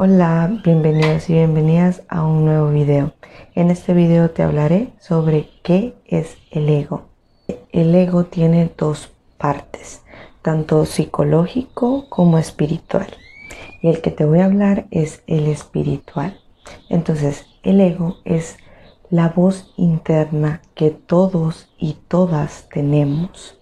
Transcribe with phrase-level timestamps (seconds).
[0.00, 3.14] Hola, bienvenidos y bienvenidas a un nuevo video.
[3.56, 7.08] En este video te hablaré sobre qué es el ego.
[7.72, 10.04] El ego tiene dos partes,
[10.40, 13.08] tanto psicológico como espiritual.
[13.82, 16.38] Y el que te voy a hablar es el espiritual.
[16.88, 18.56] Entonces, el ego es
[19.10, 23.58] la voz interna que todos y todas tenemos.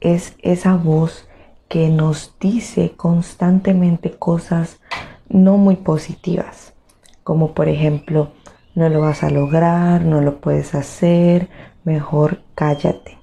[0.00, 1.28] Es esa voz
[1.68, 4.80] que nos dice constantemente cosas
[5.30, 6.74] no muy positivas,
[7.22, 8.32] como por ejemplo,
[8.74, 11.48] no lo vas a lograr, no lo puedes hacer,
[11.84, 13.18] mejor cállate.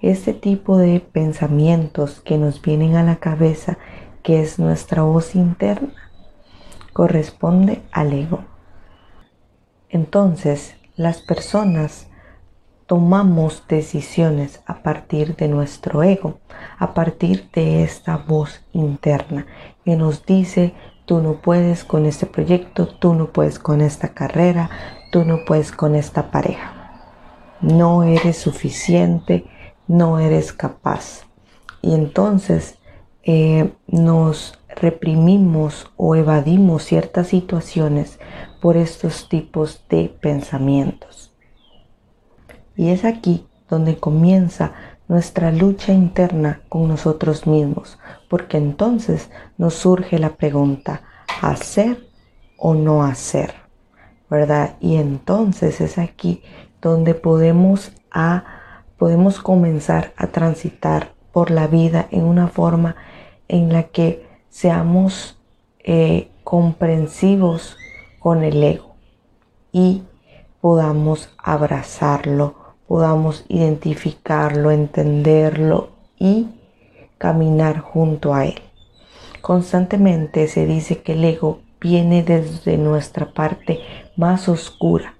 [0.00, 3.78] Este tipo de pensamientos que nos vienen a la cabeza,
[4.22, 5.92] que es nuestra voz interna,
[6.92, 8.40] corresponde al ego.
[9.88, 12.08] Entonces, las personas
[12.86, 16.40] tomamos decisiones a partir de nuestro ego,
[16.78, 19.46] a partir de esta voz interna
[19.84, 24.70] que nos dice Tú no puedes con este proyecto, tú no puedes con esta carrera,
[25.10, 27.00] tú no puedes con esta pareja.
[27.60, 29.44] No eres suficiente,
[29.86, 31.26] no eres capaz.
[31.80, 32.78] Y entonces
[33.24, 38.18] eh, nos reprimimos o evadimos ciertas situaciones
[38.60, 41.34] por estos tipos de pensamientos.
[42.76, 44.72] Y es aquí donde comienza
[45.12, 47.98] nuestra lucha interna con nosotros mismos,
[48.30, 51.02] porque entonces nos surge la pregunta,
[51.42, 52.08] ¿hacer
[52.56, 53.52] o no hacer?
[54.30, 54.76] ¿Verdad?
[54.80, 56.42] Y entonces es aquí
[56.80, 58.44] donde podemos, a,
[58.96, 62.96] podemos comenzar a transitar por la vida en una forma
[63.48, 65.38] en la que seamos
[65.84, 67.76] eh, comprensivos
[68.18, 68.94] con el ego
[69.72, 70.04] y
[70.62, 76.48] podamos abrazarlo podamos identificarlo, entenderlo y
[77.18, 78.60] caminar junto a él.
[79.40, 83.80] Constantemente se dice que el ego viene desde nuestra parte
[84.16, 85.16] más oscura,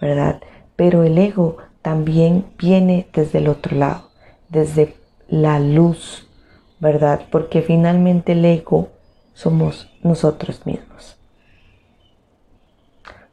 [0.00, 0.40] ¿verdad?
[0.76, 4.10] Pero el ego también viene desde el otro lado,
[4.48, 4.96] desde
[5.28, 6.26] la luz,
[6.78, 7.26] ¿verdad?
[7.30, 8.88] Porque finalmente el ego
[9.34, 11.19] somos nosotros mismos.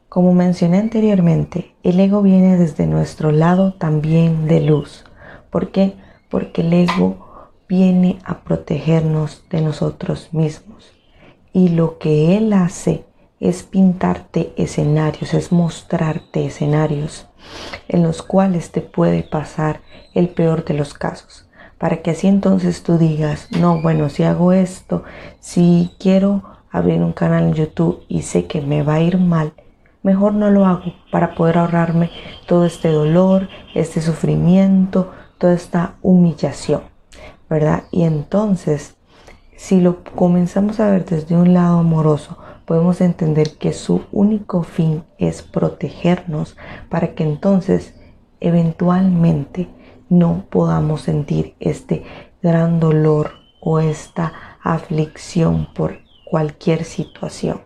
[0.08, 5.04] Como mencioné anteriormente, el ego viene desde nuestro lado también de luz.
[5.50, 5.96] ¿Por qué?
[6.30, 10.92] Porque el ego viene a protegernos de nosotros mismos.
[11.52, 13.04] Y lo que él hace
[13.38, 17.26] es pintarte escenarios, es mostrarte escenarios
[17.86, 19.82] en los cuales te puede pasar
[20.14, 21.50] el peor de los casos.
[21.76, 25.04] Para que así entonces tú digas, no, bueno, si hago esto,
[25.38, 29.52] si quiero abrir un canal en YouTube y sé que me va a ir mal,
[30.08, 32.10] mejor no lo hago para poder ahorrarme
[32.46, 36.80] todo este dolor, este sufrimiento, toda esta humillación,
[37.50, 37.82] ¿verdad?
[37.90, 38.96] Y entonces,
[39.54, 45.04] si lo comenzamos a ver desde un lado amoroso, podemos entender que su único fin
[45.18, 46.56] es protegernos
[46.88, 47.94] para que entonces
[48.40, 49.68] eventualmente
[50.08, 52.04] no podamos sentir este
[52.42, 54.32] gran dolor o esta
[54.62, 57.60] aflicción por cualquier situación.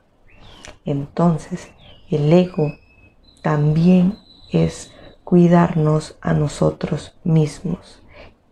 [0.84, 1.70] Entonces,
[2.16, 2.74] el ego
[3.42, 4.18] también
[4.50, 4.92] es
[5.24, 8.02] cuidarnos a nosotros mismos.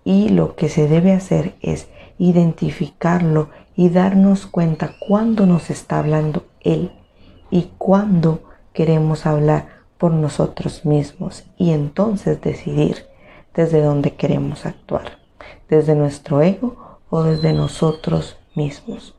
[0.04, 1.88] Y lo que se debe hacer es
[2.18, 6.92] identificarlo y darnos cuenta cuándo nos está hablando Él
[7.50, 9.68] y cuándo queremos hablar
[9.98, 13.06] por nosotros mismos y entonces decidir
[13.54, 15.18] desde dónde queremos actuar,
[15.68, 19.14] desde nuestro ego o desde nosotros mismos.